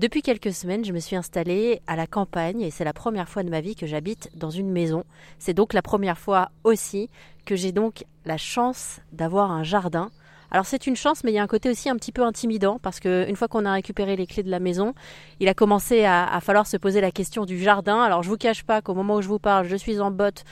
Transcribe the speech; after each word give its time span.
Depuis 0.00 0.22
quelques 0.22 0.54
semaines, 0.54 0.82
je 0.82 0.94
me 0.94 0.98
suis 0.98 1.14
installée 1.14 1.82
à 1.86 1.94
la 1.94 2.06
campagne 2.06 2.62
et 2.62 2.70
c'est 2.70 2.84
la 2.84 2.94
première 2.94 3.28
fois 3.28 3.42
de 3.42 3.50
ma 3.50 3.60
vie 3.60 3.76
que 3.76 3.86
j'habite 3.86 4.30
dans 4.34 4.48
une 4.48 4.70
maison. 4.70 5.04
C'est 5.38 5.52
donc 5.52 5.74
la 5.74 5.82
première 5.82 6.16
fois 6.16 6.48
aussi 6.64 7.10
que 7.44 7.54
j'ai 7.54 7.70
donc 7.70 8.06
la 8.24 8.38
chance 8.38 9.00
d'avoir 9.12 9.50
un 9.50 9.62
jardin. 9.62 10.10
Alors 10.50 10.64
c'est 10.64 10.86
une 10.86 10.96
chance, 10.96 11.22
mais 11.22 11.32
il 11.32 11.34
y 11.34 11.38
a 11.38 11.42
un 11.42 11.46
côté 11.46 11.68
aussi 11.68 11.90
un 11.90 11.96
petit 11.96 12.12
peu 12.12 12.24
intimidant 12.24 12.78
parce 12.78 12.98
qu'une 12.98 13.36
fois 13.36 13.46
qu'on 13.46 13.66
a 13.66 13.72
récupéré 13.72 14.16
les 14.16 14.26
clés 14.26 14.42
de 14.42 14.50
la 14.50 14.58
maison, 14.58 14.94
il 15.38 15.48
a 15.48 15.54
commencé 15.54 16.06
à, 16.06 16.26
à, 16.26 16.40
falloir 16.40 16.66
se 16.66 16.78
poser 16.78 17.02
la 17.02 17.10
question 17.10 17.44
du 17.44 17.58
jardin. 17.58 18.00
Alors 18.00 18.22
je 18.22 18.30
vous 18.30 18.38
cache 18.38 18.62
pas 18.62 18.80
qu'au 18.80 18.94
moment 18.94 19.16
où 19.16 19.20
je 19.20 19.28
vous 19.28 19.38
parle, 19.38 19.68
je 19.68 19.76
suis 19.76 20.00
en 20.00 20.10
botte 20.10 20.44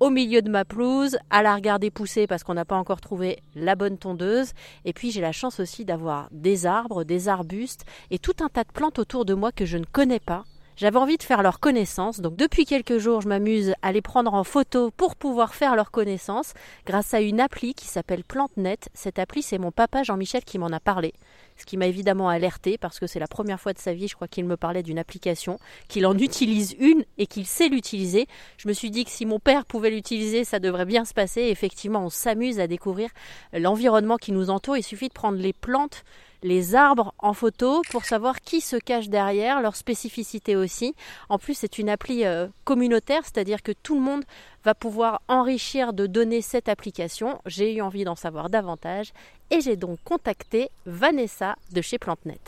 au 0.00 0.10
milieu 0.10 0.42
de 0.42 0.50
ma 0.50 0.64
pelouse, 0.64 1.18
à 1.30 1.42
la 1.42 1.54
regarder 1.54 1.90
pousser 1.90 2.26
parce 2.26 2.44
qu'on 2.44 2.54
n'a 2.54 2.64
pas 2.64 2.76
encore 2.76 3.00
trouvé 3.00 3.38
la 3.54 3.74
bonne 3.74 3.98
tondeuse. 3.98 4.52
Et 4.84 4.92
puis 4.92 5.10
j'ai 5.10 5.20
la 5.20 5.32
chance 5.32 5.60
aussi 5.60 5.84
d'avoir 5.84 6.28
des 6.30 6.66
arbres, 6.66 7.04
des 7.04 7.28
arbustes 7.28 7.84
et 8.10 8.18
tout 8.18 8.36
un 8.40 8.48
tas 8.48 8.64
de 8.64 8.72
plantes 8.72 8.98
autour 8.98 9.24
de 9.24 9.34
moi 9.34 9.52
que 9.52 9.66
je 9.66 9.78
ne 9.78 9.84
connais 9.84 10.20
pas. 10.20 10.44
J'avais 10.78 10.98
envie 10.98 11.16
de 11.16 11.24
faire 11.24 11.42
leur 11.42 11.58
connaissance, 11.58 12.20
donc 12.20 12.36
depuis 12.36 12.64
quelques 12.64 12.98
jours, 12.98 13.20
je 13.20 13.26
m'amuse 13.26 13.74
à 13.82 13.90
les 13.90 14.00
prendre 14.00 14.32
en 14.32 14.44
photo 14.44 14.92
pour 14.92 15.16
pouvoir 15.16 15.56
faire 15.56 15.74
leur 15.74 15.90
connaissance 15.90 16.54
grâce 16.86 17.14
à 17.14 17.20
une 17.20 17.40
appli 17.40 17.74
qui 17.74 17.88
s'appelle 17.88 18.22
PlanteNet. 18.22 18.88
Cette 18.94 19.18
appli, 19.18 19.42
c'est 19.42 19.58
mon 19.58 19.72
papa 19.72 20.04
Jean-Michel 20.04 20.44
qui 20.44 20.56
m'en 20.56 20.68
a 20.68 20.78
parlé 20.78 21.14
ce 21.58 21.66
qui 21.66 21.76
m'a 21.76 21.86
évidemment 21.86 22.28
alerté 22.28 22.78
parce 22.78 22.98
que 22.98 23.06
c'est 23.06 23.18
la 23.18 23.26
première 23.26 23.60
fois 23.60 23.72
de 23.72 23.78
sa 23.78 23.92
vie, 23.92 24.08
je 24.08 24.14
crois 24.14 24.28
qu'il 24.28 24.44
me 24.44 24.56
parlait 24.56 24.82
d'une 24.82 24.98
application, 24.98 25.58
qu'il 25.88 26.06
en 26.06 26.16
utilise 26.16 26.74
une 26.78 27.04
et 27.18 27.26
qu'il 27.26 27.46
sait 27.46 27.68
l'utiliser. 27.68 28.26
Je 28.56 28.68
me 28.68 28.72
suis 28.72 28.90
dit 28.90 29.04
que 29.04 29.10
si 29.10 29.26
mon 29.26 29.40
père 29.40 29.66
pouvait 29.66 29.90
l'utiliser, 29.90 30.44
ça 30.44 30.60
devrait 30.60 30.86
bien 30.86 31.04
se 31.04 31.14
passer. 31.14 31.42
effectivement, 31.42 32.04
on 32.04 32.10
s'amuse 32.10 32.60
à 32.60 32.66
découvrir 32.66 33.10
l'environnement 33.52 34.16
qui 34.16 34.32
nous 34.32 34.50
entoure. 34.50 34.76
Il 34.76 34.82
suffit 34.82 35.08
de 35.08 35.14
prendre 35.14 35.38
les 35.38 35.52
plantes 35.52 36.04
les 36.42 36.74
arbres 36.74 37.14
en 37.18 37.32
photo 37.32 37.82
pour 37.90 38.04
savoir 38.04 38.40
qui 38.40 38.60
se 38.60 38.76
cache 38.76 39.08
derrière, 39.08 39.60
leur 39.60 39.76
spécificité 39.76 40.56
aussi. 40.56 40.94
En 41.28 41.38
plus, 41.38 41.54
c'est 41.54 41.78
une 41.78 41.88
appli 41.88 42.24
euh, 42.24 42.46
communautaire, 42.64 43.22
c'est-à-dire 43.24 43.62
que 43.62 43.72
tout 43.72 43.94
le 43.94 44.00
monde 44.00 44.24
va 44.64 44.74
pouvoir 44.74 45.22
enrichir 45.28 45.92
de 45.92 46.06
données 46.06 46.42
cette 46.42 46.68
application. 46.68 47.40
J'ai 47.46 47.74
eu 47.74 47.80
envie 47.80 48.04
d'en 48.04 48.16
savoir 48.16 48.50
davantage 48.50 49.12
et 49.50 49.60
j'ai 49.60 49.76
donc 49.76 49.98
contacté 50.04 50.70
Vanessa 50.86 51.56
de 51.72 51.80
chez 51.80 51.98
PlanteNet. 51.98 52.40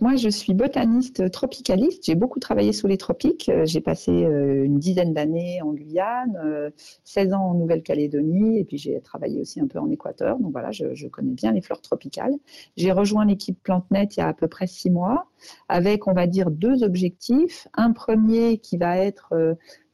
Moi, 0.00 0.16
je 0.16 0.30
suis 0.30 0.54
botaniste 0.54 1.30
tropicaliste. 1.30 2.06
J'ai 2.06 2.14
beaucoup 2.14 2.40
travaillé 2.40 2.72
sous 2.72 2.86
les 2.86 2.96
tropiques. 2.96 3.50
Euh, 3.50 3.66
j'ai 3.66 3.82
passé 3.82 4.10
euh, 4.10 4.64
une 4.64 4.78
dizaine 4.78 5.12
d'années 5.12 5.60
en 5.60 5.74
Guyane, 5.74 6.72
16 7.04 7.32
euh, 7.32 7.36
ans 7.36 7.50
en 7.50 7.54
Nouvelle-Calédonie, 7.54 8.58
et 8.58 8.64
puis 8.64 8.78
j'ai 8.78 8.98
travaillé 9.02 9.42
aussi 9.42 9.60
un 9.60 9.66
peu 9.66 9.78
en 9.78 9.90
Équateur. 9.90 10.38
Donc 10.38 10.52
voilà, 10.52 10.70
je, 10.70 11.06
connais 11.08 11.32
bien 11.32 11.52
les 11.52 11.60
fleurs 11.60 11.82
tropicales. 11.82 12.34
J'ai 12.78 12.92
rejoint 12.92 13.26
l'équipe 13.26 13.62
PlanteNet 13.62 14.08
il 14.16 14.20
y 14.20 14.22
a 14.22 14.28
à 14.28 14.32
peu 14.32 14.48
près 14.48 14.66
six 14.66 14.88
mois, 14.88 15.26
avec, 15.68 16.06
on 16.06 16.14
va 16.14 16.26
dire, 16.26 16.50
deux 16.50 16.82
objectifs. 16.82 17.68
Un 17.74 17.92
premier 17.92 18.56
qui 18.56 18.78
va 18.78 18.96
être 18.96 19.34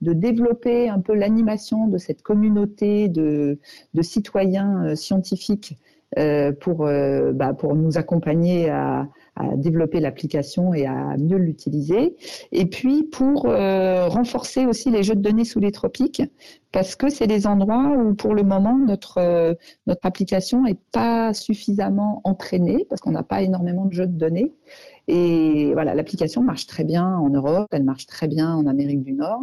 de 0.03 0.13
développer 0.13 0.89
un 0.89 1.01
peu 1.01 1.15
l'animation 1.15 1.89
de 1.89 1.99
cette 1.99 2.23
communauté 2.23 3.09
de, 3.09 3.59
de 3.95 4.03
citoyens 4.03 4.95
scientifiques 4.95 5.77
pour, 6.61 6.89
bah, 7.35 7.55
pour 7.55 7.75
nous 7.75 7.99
accompagner 7.99 8.71
à 8.71 9.07
développer 9.57 10.01
l'application 10.01 10.73
et 10.73 10.87
à 10.87 11.17
mieux 11.19 11.37
l'utiliser. 11.37 12.17
Et 12.53 12.67
puis 12.67 13.03
pour 13.05 13.47
euh, 13.47 14.09
renforcer 14.09 14.67
aussi 14.67 14.91
les 14.91 15.03
jeux 15.03 15.15
de 15.15 15.21
données 15.21 15.45
sous 15.45 15.61
les 15.61 15.73
tropiques, 15.73 16.23
parce 16.73 16.97
que 16.97 17.11
c'est 17.11 17.27
des 17.27 17.47
endroits 17.47 17.95
où 17.97 18.15
pour 18.15 18.35
le 18.35 18.43
moment 18.43 18.79
notre 18.79 19.19
euh, 19.19 19.55
notre 19.87 20.07
application 20.07 20.67
est 20.67 20.79
pas 20.93 21.35
suffisamment 21.35 22.21
entraînée 22.25 22.87
parce 22.89 23.01
qu'on 23.01 23.13
n'a 23.13 23.23
pas 23.23 23.43
énormément 23.43 23.85
de 23.85 23.93
jeux 23.93 24.07
de 24.07 24.19
données. 24.19 24.53
Et 25.09 25.73
voilà, 25.75 25.95
l'application 25.95 26.43
marche 26.43 26.67
très 26.67 26.85
bien 26.85 27.07
en 27.07 27.29
Europe, 27.29 27.69
elle 27.73 27.85
marche 27.85 28.07
très 28.07 28.29
bien 28.29 28.55
en 28.55 28.67
Amérique 28.67 29.03
du 29.03 29.13
Nord. 29.13 29.43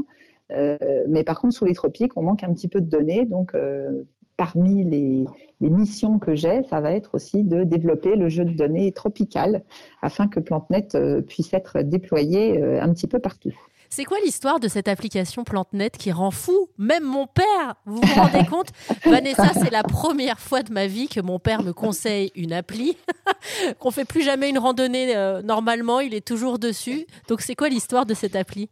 Euh, 0.52 0.78
mais 1.08 1.24
par 1.24 1.40
contre, 1.40 1.56
sous 1.56 1.66
les 1.66 1.74
tropiques, 1.74 2.12
on 2.18 2.24
manque 2.24 2.44
un 2.44 2.54
petit 2.54 2.68
peu 2.68 2.82
de 2.82 2.90
données. 2.90 3.26
Donc, 3.26 3.56
euh, 3.56 4.04
parmi 4.44 4.84
les, 4.84 5.26
missions 5.62 6.20
que 6.20 6.36
j'ai, 6.36 6.64
ça 6.64 6.82
va 6.82 6.92
être 6.92 7.16
aussi 7.16 7.46
de 7.46 7.64
développer 7.64 8.18
le 8.18 8.28
jeu 8.28 8.44
de 8.44 8.52
données 8.52 8.92
tropical 8.92 9.64
afin 10.02 10.28
que 10.28 10.42
PlanteNet 10.42 10.90
euh, 10.96 11.22
puisse 11.22 11.54
être 11.54 11.82
déployé 11.82 12.62
euh, 12.62 12.82
un 12.82 12.94
petit 12.94 13.08
peu 13.08 13.20
partout. 13.20 13.54
C'est 13.96 14.06
quoi 14.06 14.18
l'histoire 14.26 14.60
de 14.60 14.68
cette 14.68 14.88
application 14.88 15.44
PlanteNet 15.44 15.92
qui 15.92 16.12
rend 16.12 16.32
fou 16.32 16.68
même 16.80 17.04
mon 17.04 17.28
père? 17.28 17.76
Vous 17.86 18.02
vous 18.02 18.20
rendez 18.20 18.44
compte? 18.50 18.70
Vanessa, 19.06 19.52
c'est 19.54 19.72
la 19.72 19.84
première 19.84 20.40
fois 20.40 20.64
de 20.64 20.74
ma 20.74 20.88
vie 20.88 21.08
que 21.08 21.22
mon 21.22 21.38
père 21.38 21.62
me 21.62 21.74
conseille 21.74 22.32
une 22.36 22.54
appli, 22.54 22.98
qu'on 23.80 23.92
fait 23.92 24.04
plus 24.04 24.24
jamais 24.24 24.50
une 24.50 24.58
randonnée 24.58 25.16
euh, 25.16 25.44
normalement, 25.44 26.00
il 26.00 26.16
est 26.16 26.26
toujours 26.26 26.58
dessus. 26.58 27.06
Donc 27.28 27.42
c'est 27.42 27.54
quoi 27.54 27.70
l'histoire 27.70 28.08
de 28.08 28.16
cette 28.16 28.36
appli? 28.36 28.68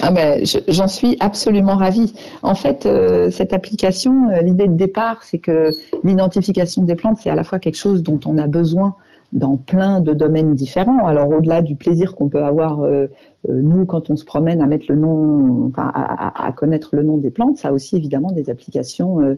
Ah 0.00 0.10
ben, 0.10 0.42
J'en 0.68 0.88
suis 0.88 1.18
absolument 1.20 1.76
ravie. 1.76 2.14
En 2.42 2.54
fait, 2.54 2.86
euh, 2.86 3.30
cette 3.30 3.52
application, 3.52 4.30
euh, 4.30 4.40
l'idée 4.40 4.68
de 4.68 4.76
départ, 4.76 5.22
c'est 5.22 5.38
que 5.38 5.70
l'identification 6.02 6.82
des 6.82 6.94
plantes, 6.94 7.18
c'est 7.22 7.28
à 7.28 7.34
la 7.34 7.44
fois 7.44 7.58
quelque 7.58 7.76
chose 7.76 8.02
dont 8.02 8.20
on 8.24 8.38
a 8.38 8.46
besoin 8.46 8.96
dans 9.32 9.56
plein 9.56 10.00
de 10.00 10.12
domaines 10.12 10.54
différents. 10.54 11.06
Alors 11.06 11.30
au-delà 11.30 11.62
du 11.62 11.76
plaisir 11.76 12.14
qu'on 12.14 12.28
peut 12.28 12.44
avoir 12.44 12.82
euh, 12.82 13.08
nous 13.48 13.86
quand 13.86 14.10
on 14.10 14.16
se 14.16 14.24
promène 14.24 14.60
à 14.60 14.66
mettre 14.66 14.86
le 14.88 14.96
nom, 14.96 15.66
enfin 15.68 15.90
à, 15.94 16.52
connaître 16.52 16.94
le 16.94 17.02
nom 17.02 17.16
des 17.16 17.30
plantes, 17.30 17.56
ça 17.56 17.68
a 17.68 17.72
aussi 17.72 17.96
évidemment 17.96 18.32
des 18.32 18.50
applications 18.50 19.36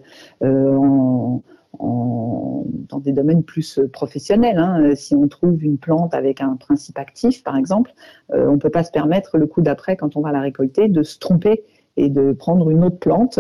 en, 1.78 2.64
dans 2.88 2.98
des 2.98 3.12
domaines 3.12 3.42
plus 3.42 3.78
euh, 3.78 3.88
professionnels. 3.88 4.58
Hein. 4.58 4.82
Euh, 4.82 4.94
si 4.94 5.14
on 5.14 5.26
trouve 5.28 5.62
une 5.62 5.78
plante 5.78 6.14
avec 6.14 6.40
un 6.40 6.56
principe 6.56 6.98
actif, 6.98 7.42
par 7.42 7.56
exemple, 7.56 7.92
euh, 8.32 8.48
on 8.48 8.52
ne 8.52 8.58
peut 8.58 8.70
pas 8.70 8.84
se 8.84 8.90
permettre 8.90 9.38
le 9.38 9.46
coup 9.46 9.62
d'après, 9.62 9.96
quand 9.96 10.16
on 10.16 10.20
va 10.20 10.32
la 10.32 10.40
récolter, 10.40 10.88
de 10.88 11.02
se 11.02 11.18
tromper 11.18 11.64
et 11.96 12.08
de 12.08 12.32
prendre 12.32 12.70
une 12.70 12.84
autre 12.84 12.98
plante 12.98 13.38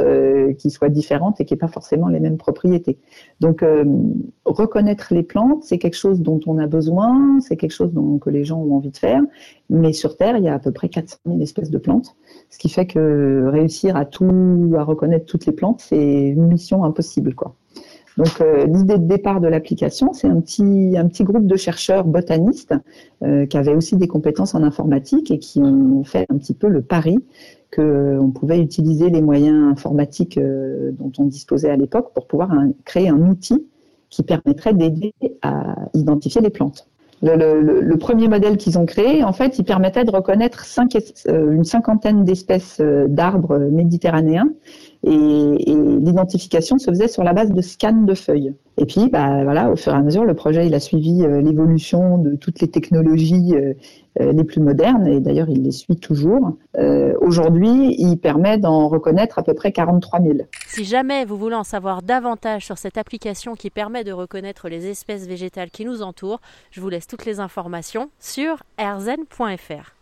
qui 0.58 0.70
soit 0.70 0.88
différente 0.88 1.40
et 1.40 1.44
qui 1.44 1.54
n'ait 1.54 1.58
pas 1.58 1.68
forcément 1.68 2.08
les 2.08 2.20
mêmes 2.20 2.36
propriétés. 2.36 2.98
Donc, 3.40 3.64
reconnaître 4.44 5.12
les 5.12 5.22
plantes, 5.22 5.64
c'est 5.64 5.78
quelque 5.78 5.96
chose 5.96 6.20
dont 6.20 6.40
on 6.46 6.58
a 6.58 6.66
besoin, 6.66 7.40
c'est 7.40 7.56
quelque 7.56 7.72
chose 7.72 7.92
dont, 7.92 8.18
que 8.18 8.30
les 8.30 8.44
gens 8.44 8.60
ont 8.60 8.76
envie 8.76 8.90
de 8.90 8.96
faire. 8.96 9.22
Mais 9.70 9.92
sur 9.92 10.16
Terre, 10.16 10.36
il 10.36 10.44
y 10.44 10.48
a 10.48 10.54
à 10.54 10.58
peu 10.58 10.72
près 10.72 10.88
400 10.88 11.16
000 11.26 11.40
espèces 11.40 11.70
de 11.70 11.78
plantes, 11.78 12.16
ce 12.50 12.58
qui 12.58 12.68
fait 12.68 12.86
que 12.86 13.48
réussir 13.50 13.96
à 13.96 14.04
tout, 14.04 14.72
à 14.76 14.84
reconnaître 14.84 15.26
toutes 15.26 15.46
les 15.46 15.52
plantes, 15.52 15.80
c'est 15.80 16.28
une 16.28 16.46
mission 16.46 16.84
impossible, 16.84 17.34
quoi. 17.34 17.54
Donc 18.16 18.40
euh, 18.40 18.66
l'idée 18.66 18.98
de 18.98 19.06
départ 19.06 19.40
de 19.40 19.48
l'application, 19.48 20.12
c'est 20.12 20.28
un 20.28 20.40
petit, 20.40 21.24
groupe 21.24 21.46
de 21.46 21.56
chercheurs 21.56 22.04
botanistes 22.04 22.74
euh, 23.22 23.46
qui 23.46 23.56
avaient 23.56 23.74
aussi 23.74 23.96
des 23.96 24.06
compétences 24.06 24.54
en 24.54 24.62
informatique 24.62 25.30
et 25.30 25.38
qui 25.38 25.60
ont 25.60 26.04
fait 26.04 26.26
un 26.28 26.38
petit 26.38 26.54
peu 26.54 26.68
le 26.68 26.82
pari 26.82 27.18
qu'on 27.74 28.30
pouvait 28.32 28.60
utiliser 28.60 29.10
les 29.10 29.20
moyens 29.20 29.72
informatiques 29.72 30.38
euh, 30.38 30.92
dont 30.92 31.10
on 31.18 31.24
disposait 31.24 31.70
à 31.70 31.76
l'époque 31.76 32.12
pour 32.14 32.26
pouvoir 32.26 32.52
créer 32.84 33.08
un 33.08 33.28
outil 33.28 33.66
qui 34.10 34.22
permettrait 34.22 34.74
d'aider 34.74 35.12
à 35.42 35.74
identifier 35.92 36.40
les 36.40 36.50
plantes. 36.50 36.86
Le, 37.22 37.96
premier 37.96 38.28
modèle 38.28 38.58
qu'ils 38.58 38.78
ont 38.78 38.84
créé, 38.84 39.24
en 39.24 39.32
fait, 39.32 39.58
il 39.58 39.64
permettait 39.64 40.04
de 40.04 40.10
reconnaître 40.10 40.66
une 41.26 41.64
cinquantaine 41.64 42.24
d'espèces 42.24 42.82
d'arbres 43.08 43.58
méditerranéens 43.58 44.50
et, 45.06 45.74
l'identification 46.04 46.78
se 46.78 46.90
faisait 46.90 47.08
sur 47.08 47.24
la 47.24 47.32
base 47.32 47.50
de 47.50 47.60
scans 47.60 48.04
de 48.04 48.14
feuilles. 48.14 48.54
Et 48.76 48.86
puis, 48.86 49.08
bah, 49.08 49.44
voilà, 49.44 49.70
au 49.70 49.76
fur 49.76 49.92
et 49.92 49.96
à 49.96 50.02
mesure, 50.02 50.24
le 50.24 50.34
projet 50.34 50.66
il 50.66 50.74
a 50.74 50.80
suivi 50.80 51.22
euh, 51.22 51.40
l'évolution 51.40 52.18
de 52.18 52.34
toutes 52.34 52.60
les 52.60 52.68
technologies 52.68 53.54
euh, 53.54 53.74
euh, 54.20 54.32
les 54.32 54.44
plus 54.44 54.60
modernes, 54.60 55.06
et 55.06 55.20
d'ailleurs 55.20 55.48
il 55.48 55.62
les 55.62 55.70
suit 55.70 55.96
toujours. 55.96 56.56
Aujourd'hui, 57.20 57.94
il 57.98 58.16
permet 58.16 58.58
d'en 58.58 58.88
reconnaître 58.88 59.38
à 59.38 59.42
peu 59.42 59.54
près 59.54 59.72
43 59.72 60.20
000. 60.20 60.34
Si 60.66 60.84
jamais 60.84 61.24
vous 61.24 61.36
voulez 61.36 61.54
en 61.54 61.64
savoir 61.64 62.02
davantage 62.02 62.66
sur 62.66 62.76
cette 62.76 62.98
application 62.98 63.54
qui 63.54 63.70
permet 63.70 64.04
de 64.04 64.12
reconnaître 64.12 64.68
les 64.68 64.88
espèces 64.88 65.26
végétales 65.26 65.70
qui 65.70 65.84
nous 65.84 66.02
entourent, 66.02 66.40
je 66.70 66.80
vous 66.80 66.88
laisse 66.88 67.06
toutes 67.06 67.24
les 67.24 67.40
informations 67.40 68.10
sur 68.18 68.62
rzen.fr. 68.78 69.94